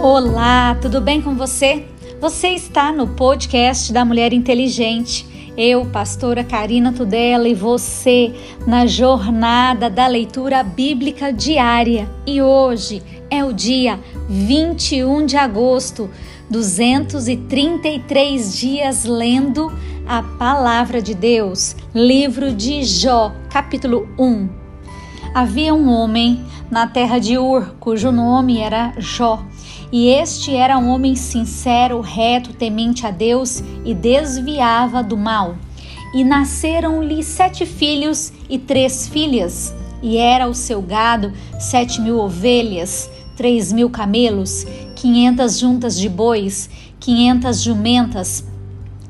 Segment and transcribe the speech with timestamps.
[0.00, 1.84] Olá, tudo bem com você?
[2.20, 5.26] Você está no podcast da Mulher Inteligente.
[5.56, 8.32] Eu, pastora Karina Tudela, e você
[8.64, 12.08] na jornada da leitura bíblica diária.
[12.24, 13.98] E hoje é o dia
[14.28, 16.08] 21 de agosto,
[16.48, 19.72] 233 dias lendo
[20.06, 21.74] a palavra de Deus.
[21.92, 24.48] Livro de Jó, capítulo 1.
[25.34, 29.42] Havia um homem na terra de Ur, cujo nome era Jó.
[29.90, 35.56] E este era um homem sincero, reto, temente a Deus e desviava do mal.
[36.14, 39.74] E nasceram-lhe sete filhos e três filhas.
[40.02, 46.68] E era o seu gado sete mil ovelhas, três mil camelos, quinhentas juntas de bois,
[47.00, 48.44] quinhentas jumentas.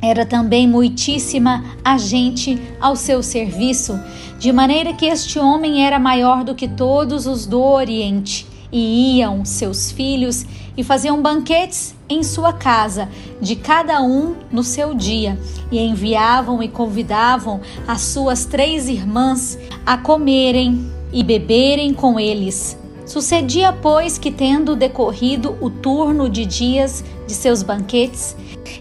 [0.00, 3.98] Era também muitíssima a gente ao seu serviço,
[4.38, 9.44] de maneira que este homem era maior do que todos os do Oriente e iam
[9.44, 10.44] seus filhos
[10.76, 13.08] e faziam banquetes em sua casa,
[13.40, 15.38] de cada um no seu dia,
[15.70, 22.78] e enviavam e convidavam as suas três irmãs a comerem e beberem com eles.
[23.04, 28.36] Sucedia, pois, que, tendo decorrido o turno de dias de seus banquetes,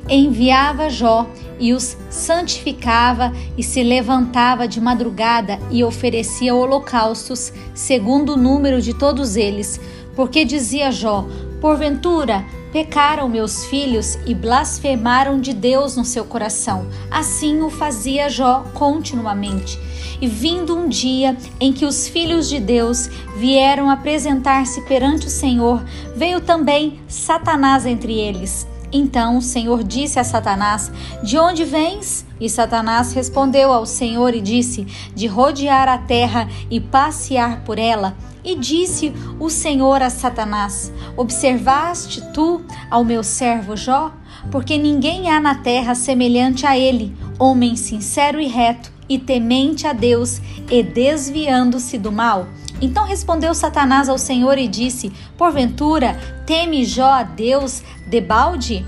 [0.09, 1.25] enviava Jó
[1.59, 8.93] e os santificava e se levantava de madrugada e oferecia holocaustos, segundo o número de
[8.93, 9.79] todos eles,
[10.15, 11.25] porque dizia Jó:
[11.59, 16.87] Porventura pecaram meus filhos e blasfemaram de Deus no seu coração.
[17.09, 19.79] Assim o fazia Jó continuamente.
[20.19, 25.83] E vindo um dia em que os filhos de Deus vieram apresentar-se perante o Senhor,
[26.15, 30.91] veio também Satanás entre eles então o Senhor disse a Satanás:
[31.23, 32.25] De onde vens?
[32.39, 38.15] E Satanás respondeu ao Senhor e disse: De rodear a terra e passear por ela.
[38.43, 44.13] E disse o Senhor a Satanás: Observaste tu ao meu servo Jó?
[44.51, 49.93] Porque ninguém há na terra semelhante a ele, homem sincero e reto, e temente a
[49.93, 52.47] Deus, e desviando-se do mal.
[52.81, 56.13] Então respondeu Satanás ao Senhor e disse: Porventura,
[56.45, 58.85] teme Jó a Deus debalde?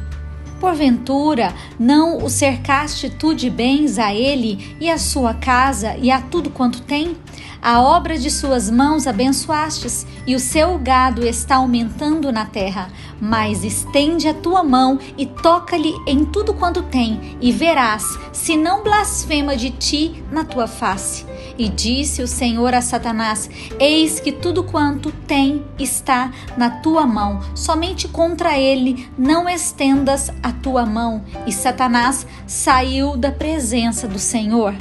[0.60, 6.22] Porventura, não o cercaste tu de bens a ele e a sua casa e a
[6.22, 7.16] tudo quanto tem?
[7.62, 12.90] A obra de suas mãos abençoastes, e o seu gado está aumentando na terra.
[13.20, 18.82] Mas estende a tua mão e toca-lhe em tudo quanto tem, e verás se não
[18.82, 21.26] blasfema de ti na tua face.
[21.58, 27.42] E disse o Senhor a Satanás: Eis que tudo quanto tem está na tua mão,
[27.54, 31.22] somente contra ele não estendas a tua mão.
[31.46, 34.74] E Satanás saiu da presença do Senhor.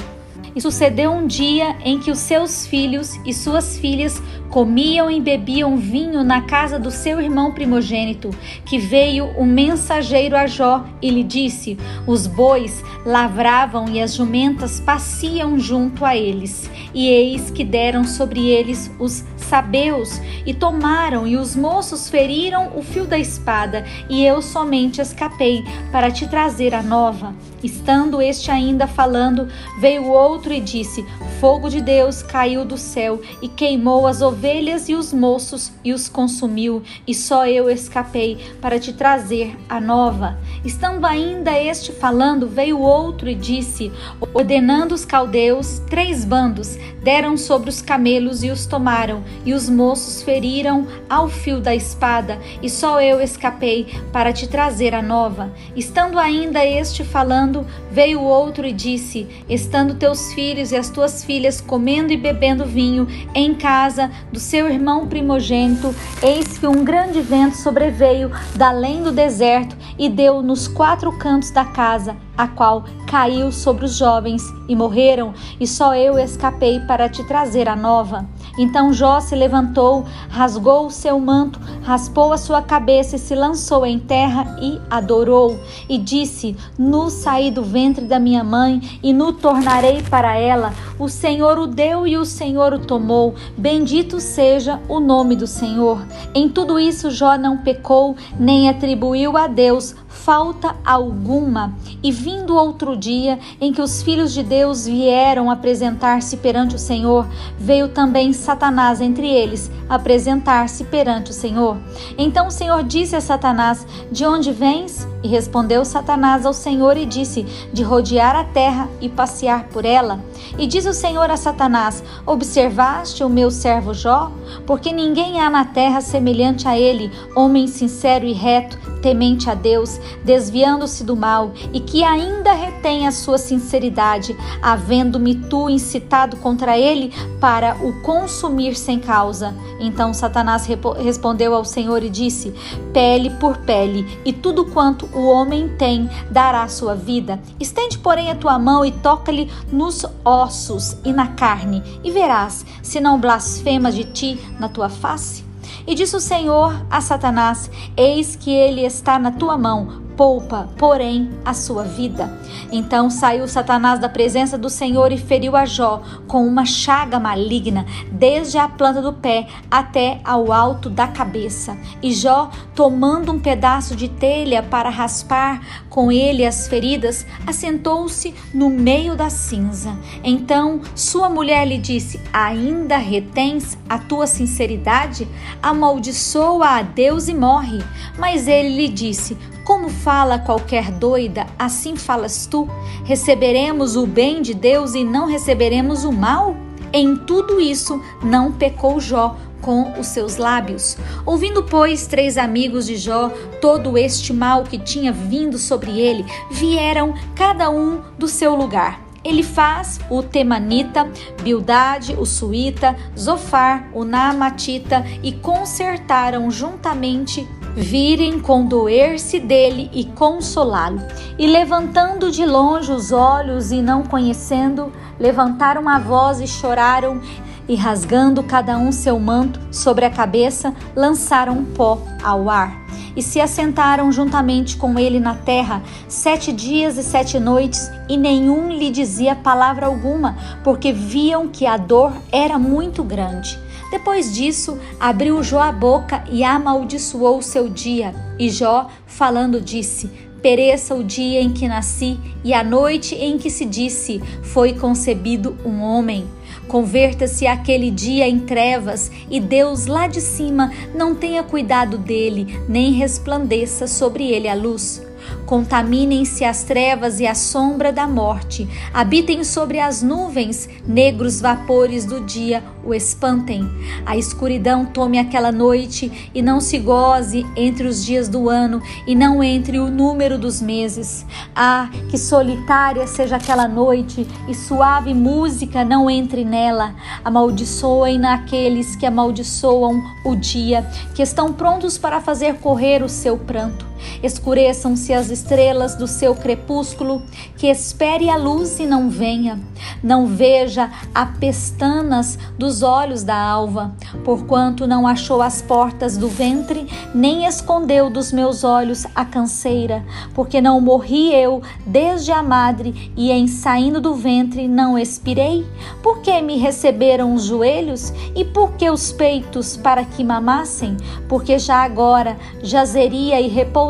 [0.55, 5.77] E sucedeu um dia em que os seus filhos e suas filhas comiam e bebiam
[5.77, 8.31] vinho na casa do seu irmão primogênito,
[8.65, 11.77] que veio o mensageiro a Jó e lhe disse:
[12.07, 18.47] Os bois lavravam e as jumentas pasciam junto a eles, e eis que deram sobre
[18.47, 24.41] eles os sabeus e tomaram, e os moços feriram o fio da espada, e eu
[24.41, 27.33] somente escapei para te trazer a nova.
[27.63, 29.47] Estando este ainda falando,
[29.79, 31.05] veio outro e disse:
[31.39, 36.07] Fogo de Deus caiu do céu e queimou as ovelhas e os moços e os
[36.07, 40.37] consumiu, e só eu escapei para te trazer a nova.
[40.63, 43.91] Estando ainda este falando, veio outro e disse:
[44.33, 50.21] Ordenando os caldeus, três bandos deram sobre os camelos e os tomaram, e os moços
[50.21, 55.51] feriram ao fio da espada, e só eu escapei para te trazer a nova.
[55.75, 61.23] Estando ainda este falando, falando, veio outro e disse: Estando teus filhos e as tuas
[61.23, 67.21] filhas comendo e bebendo vinho em casa do seu irmão primogênito, eis que um grande
[67.21, 72.85] vento sobreveio da além do deserto e deu nos quatro cantos da casa, a qual
[73.07, 78.27] caiu sobre os jovens e morreram, e só eu escapei para te trazer a nova.
[78.59, 83.85] Então Jó se levantou, rasgou o seu manto, raspou a sua cabeça e se lançou
[83.85, 85.57] em terra e adorou.
[85.87, 90.73] E disse: Nu saí do ventre da minha mãe e nu tornarei para ela.
[90.99, 93.33] O Senhor o deu e o Senhor o tomou.
[93.57, 96.05] Bendito seja o nome do Senhor.
[96.35, 101.73] Em tudo isso Jó não pecou, nem atribuiu a Deus falta alguma.
[102.03, 107.27] E vindo outro dia em que os filhos de Deus vieram apresentar-se perante o Senhor,
[107.57, 111.77] veio também Satanás entre eles apresentar-se perante o Senhor.
[112.17, 115.07] Então o Senhor disse a Satanás: De onde vens?
[115.23, 117.43] E respondeu Satanás ao Senhor e disse:
[117.73, 120.19] De rodear a terra e passear por ela.
[120.57, 124.31] E diz o Senhor a Satanás: Observaste o meu servo Jó?
[124.65, 129.99] Porque ninguém há na terra semelhante a ele, homem sincero e reto, temente a Deus,
[130.23, 137.13] desviando-se do mal, e que ainda retém a sua sinceridade, havendo-me tu incitado contra ele
[137.39, 139.55] para o consumir sem causa.
[139.79, 140.67] Então Satanás
[141.01, 142.53] respondeu ao Senhor e disse:
[142.93, 147.39] Pele por pele, e tudo quanto o homem tem dará sua vida.
[147.59, 150.05] Estende, porém, a tua mão e toca-lhe nos
[150.39, 155.43] ossos e na carne, e verás se não blasfema de ti na tua face.
[155.85, 161.29] E disse o Senhor a Satanás: Eis que ele está na tua mão, poupa, porém,
[161.45, 162.29] a sua vida.
[162.69, 167.85] Então saiu Satanás da presença do Senhor e feriu a Jó com uma chaga maligna,
[168.11, 171.77] desde a planta do pé até ao alto da cabeça.
[172.03, 178.69] E Jó, tomando um pedaço de telha para raspar com ele as feridas, assentou-se no
[178.69, 179.97] meio da cinza.
[180.21, 185.25] Então sua mulher lhe disse: Ainda retens a tua sinceridade?
[185.63, 187.79] Amaldiçoa a Deus e morre.
[188.17, 189.37] Mas ele lhe disse:
[189.69, 192.67] como fala qualquer doida, assim falas tu?
[193.03, 196.57] Receberemos o bem de Deus e não receberemos o mal?
[196.91, 200.97] Em tudo isso não pecou Jó com os seus lábios.
[201.23, 203.29] Ouvindo, pois, três amigos de Jó
[203.61, 208.99] todo este mal que tinha vindo sobre ele, vieram cada um do seu lugar.
[209.23, 211.07] Ele faz o Temanita,
[211.43, 217.47] Bildade, o Suíta, Zofar, o Naamatita e consertaram juntamente
[217.79, 221.01] virem condoer-se dele e consolá-lo.
[221.37, 227.21] E levantando de longe os olhos e não conhecendo, levantaram a voz e choraram,
[227.67, 232.75] e rasgando cada um seu manto sobre a cabeça, lançaram pó ao ar.
[233.15, 238.69] E se assentaram juntamente com ele na terra sete dias e sete noites, e nenhum
[238.69, 243.57] lhe dizia palavra alguma, porque viam que a dor era muito grande.
[243.91, 248.13] Depois disso, abriu Jó a boca e amaldiçoou seu dia.
[248.37, 250.09] E Jó, falando, disse:
[250.41, 255.57] Pereça o dia em que nasci e a noite em que se disse: Foi concebido
[255.65, 256.25] um homem.
[256.67, 262.93] Converta-se aquele dia em trevas e Deus lá de cima não tenha cuidado dele, nem
[262.93, 265.01] resplandeça sobre ele a luz.
[265.45, 268.67] Contaminem-se as trevas e a sombra da morte.
[268.93, 273.69] Habitem sobre as nuvens, negros vapores do dia o espantem.
[274.05, 279.15] A escuridão tome aquela noite e não se goze entre os dias do ano e
[279.15, 281.25] não entre o número dos meses.
[281.55, 286.95] Ah, que solitária seja aquela noite e suave música não entre nela.
[287.23, 293.88] Amaldiçoem naqueles que amaldiçoam o dia, que estão prontos para fazer correr o seu pranto.
[294.21, 297.21] Escureçam-se as estrelas do seu crepúsculo,
[297.57, 299.59] que espere a luz e não venha.
[300.03, 303.93] Não veja a pestanas dos olhos da alva,
[304.23, 310.61] porquanto não achou as portas do ventre, nem escondeu dos meus olhos a canseira, porque
[310.61, 315.65] não morri eu desde a madre, e em saindo do ventre não expirei?
[316.01, 320.95] Porque me receberam os joelhos e porque os peitos para que mamassem?
[321.27, 323.88] Porque já agora jazeria e repousaria,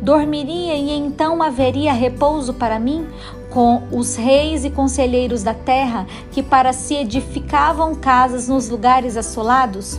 [0.00, 3.06] dormiria e então haveria repouso para mim?
[3.54, 9.96] com os reis e conselheiros da terra que para si edificavam casas nos lugares assolados?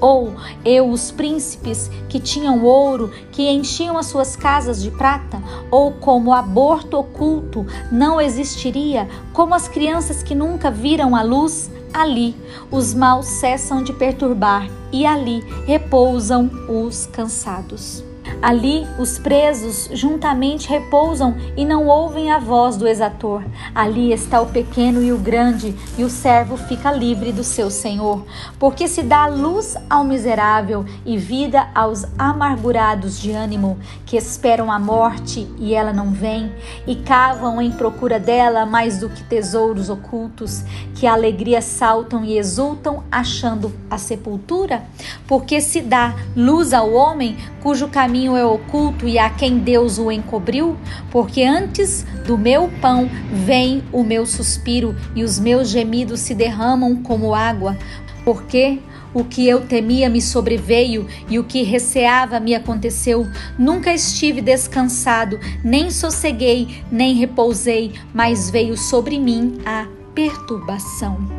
[0.00, 0.32] Ou
[0.64, 5.42] eu, os príncipes que tinham ouro, que enchiam as suas casas de prata?
[5.70, 11.70] Ou como aborto oculto não existiria, como as crianças que nunca viram a luz?
[11.92, 12.36] Ali
[12.70, 18.07] os maus cessam de perturbar e ali repousam os cansados.
[18.40, 23.42] Ali os presos juntamente repousam e não ouvem a voz do exator.
[23.74, 28.24] Ali está o pequeno e o grande, e o servo fica livre do seu senhor.
[28.58, 34.78] Porque se dá luz ao miserável e vida aos amargurados de ânimo, que esperam a
[34.78, 36.52] morte e ela não vem,
[36.86, 40.62] e cavam em procura dela mais do que tesouros ocultos,
[40.94, 44.82] que a alegria saltam e exultam achando a sepultura?
[45.26, 49.96] Porque se dá luz ao homem cujo caminho caminho é oculto e a quem Deus
[49.96, 50.76] o encobriu?
[51.08, 56.96] Porque antes do meu pão vem o meu suspiro e os meus gemidos se derramam
[56.96, 57.78] como água.
[58.24, 58.80] Porque
[59.14, 63.24] o que eu temia me sobreveio e o que receava me aconteceu.
[63.56, 71.37] Nunca estive descansado, nem sosseguei, nem repousei, mas veio sobre mim a perturbação.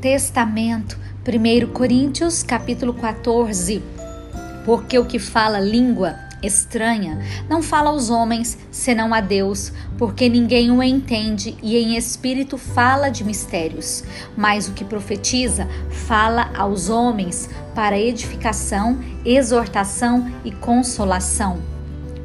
[0.00, 3.82] Testamento, 1 Coríntios, capítulo 14.
[4.64, 10.70] Porque o que fala língua estranha não fala aos homens, senão a Deus, porque ninguém
[10.70, 14.04] o entende e em espírito fala de mistérios.
[14.36, 21.75] Mas o que profetiza fala aos homens para edificação, exortação e consolação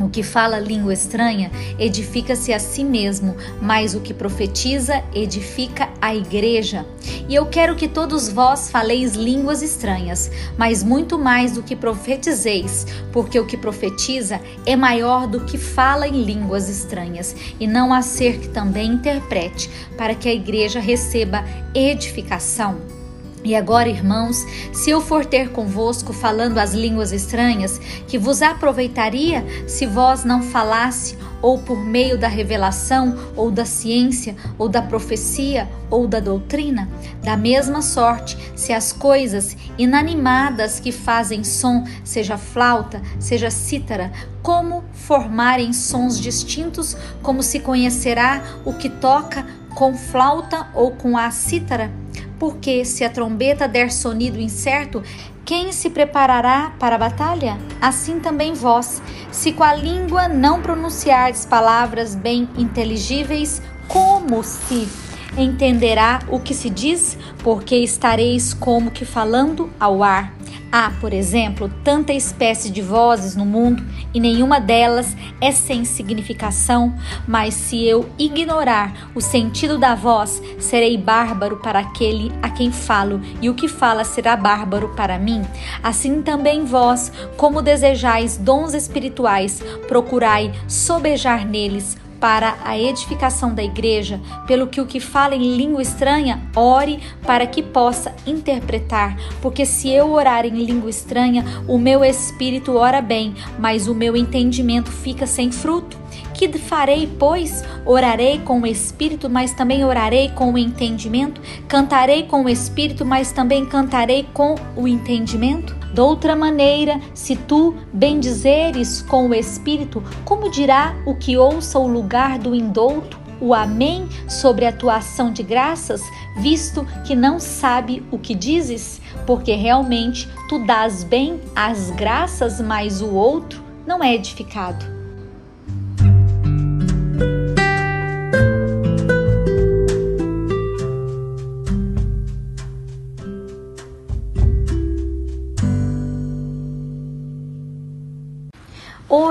[0.05, 6.15] o que fala língua estranha edifica-se a si mesmo, mas o que profetiza edifica a
[6.15, 6.85] igreja.
[7.27, 12.85] E eu quero que todos vós faleis línguas estranhas, mas muito mais do que profetizeis,
[13.11, 18.01] porque o que profetiza é maior do que fala em línguas estranhas, e não há
[18.01, 21.43] ser que também interprete, para que a igreja receba
[21.73, 23.00] edificação.
[23.43, 29.43] E agora, irmãos, se eu for ter convosco falando as línguas estranhas, que vos aproveitaria
[29.67, 35.67] se vós não falasse, ou por meio da revelação, ou da ciência, ou da profecia,
[35.89, 36.87] ou da doutrina?
[37.23, 44.11] Da mesma sorte, se as coisas inanimadas que fazem som, seja flauta, seja cítara,
[44.43, 49.43] como formarem sons distintos, como se conhecerá o que toca
[49.73, 52.00] com flauta ou com a cítara?
[52.41, 55.03] Porque se a trombeta der sonido incerto,
[55.45, 57.59] quem se preparará para a batalha?
[57.79, 58.99] Assim também vós,
[59.31, 64.89] se com a língua não pronunciardes palavras bem inteligíveis, como se
[65.37, 67.15] entenderá o que se diz?
[67.43, 70.33] Porque estareis como que falando ao ar.
[70.73, 76.95] Há, por exemplo, tanta espécie de vozes no mundo e nenhuma delas é sem significação,
[77.27, 83.19] mas se eu ignorar o sentido da voz, serei bárbaro para aquele a quem falo,
[83.41, 85.41] e o que fala será bárbaro para mim.
[85.83, 94.21] Assim também vós, como desejais dons espirituais, procurai sobejar neles para a edificação da igreja,
[94.45, 99.89] pelo que o que fala em língua estranha, ore para que possa interpretar, porque se
[99.89, 105.25] eu orar em língua estranha, o meu espírito ora bem, mas o meu entendimento fica
[105.25, 105.99] sem fruto.
[106.33, 107.63] Que farei, pois?
[107.85, 111.41] Orarei com o espírito, mas também orarei com o entendimento?
[111.67, 115.80] Cantarei com o espírito, mas também cantarei com o entendimento?
[115.93, 122.39] Doutra maneira, se tu bendizeres com o Espírito, como dirá o que ouça o lugar
[122.39, 123.19] do indouto?
[123.41, 126.01] O Amém sobre a tua ação de graças,
[126.37, 129.01] visto que não sabe o que dizes?
[129.25, 134.90] Porque realmente tu dás bem as graças, mas o outro não é edificado.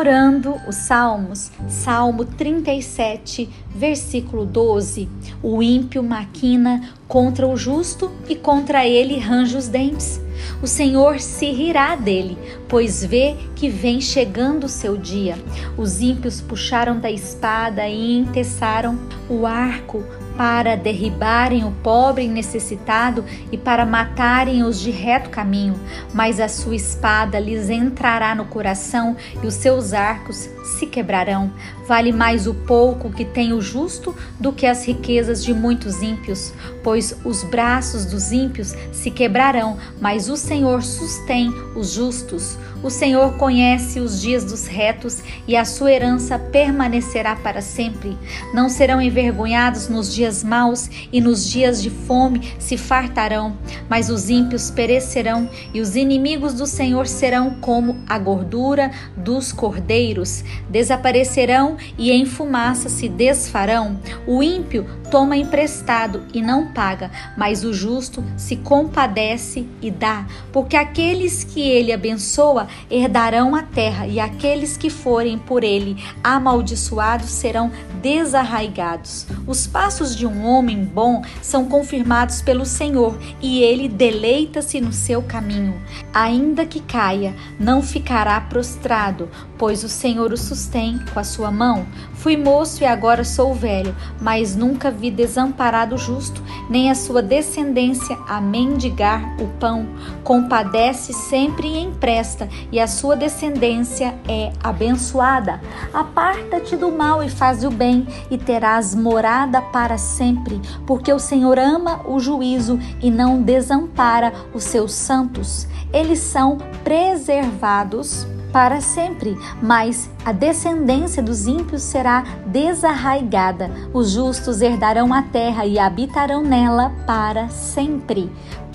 [0.01, 5.07] Orando os Salmos, Salmo 37, versículo 12.
[5.43, 10.19] O ímpio maquina contra o justo e contra ele range os dentes.
[10.63, 15.37] O Senhor se rirá dele, pois vê que vem chegando o seu dia.
[15.77, 20.03] Os ímpios puxaram da espada e entessaram o arco
[20.41, 25.79] para derribarem o pobre e necessitado e para matarem os de reto caminho,
[26.15, 31.51] mas a sua espada lhes entrará no coração e os seus arcos se quebrarão.
[31.87, 36.53] Vale mais o pouco que tem o justo do que as riquezas de muitos ímpios,
[36.83, 42.59] pois os braços dos ímpios se quebrarão, mas o Senhor sustém os justos.
[42.83, 48.17] O Senhor conhece os dias dos retos e a sua herança permanecerá para sempre.
[48.55, 53.55] Não serão envergonhados nos dias maus e nos dias de fome se fartarão,
[53.89, 60.43] mas os ímpios perecerão e os inimigos do Senhor serão como a gordura dos cordeiros.
[60.69, 63.99] Desaparecerão e em fumaça se desfarão.
[64.27, 70.77] O ímpio toma emprestado e não paga, mas o justo se compadece e dá, porque
[70.77, 77.71] aqueles que ele abençoa herdarão a terra, e aqueles que forem por ele amaldiçoados serão
[78.01, 79.27] desarraigados.
[79.47, 85.23] Os passos de um homem bom são confirmados pelo Senhor, e ele deleita-se no seu
[85.23, 85.81] caminho.
[86.15, 89.29] Ainda que caia, não ficará prostrado,
[89.61, 91.85] pois o Senhor o sustém com a sua mão.
[92.15, 98.17] Fui moço e agora sou velho, mas nunca vi desamparado justo, nem a sua descendência
[98.27, 99.87] a mendigar o pão.
[100.25, 105.61] Compadece sempre e empresta, e a sua descendência é abençoada.
[105.93, 111.59] Aparta-te do mal e faz o bem, e terás morada para sempre, porque o Senhor
[111.59, 115.69] ama o juízo e não desampara os seus santos.
[115.93, 123.71] Eles são preservados para sempre, mas a descendência dos ímpios será desarraigada.
[123.93, 128.31] Os justos herdarão a terra e habitarão nela para sempre.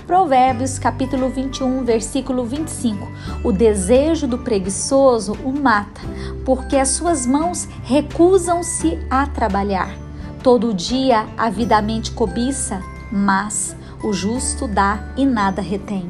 [0.06, 3.08] Provérbios capítulo 21, versículo 25.
[3.42, 6.00] O desejo do preguiçoso o mata,
[6.44, 9.90] porque as suas mãos recusam-se a trabalhar.
[10.44, 12.80] Todo dia avidamente cobiça,
[13.10, 16.08] mas o justo dá e nada retém.